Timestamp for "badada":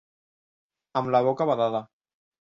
1.51-1.83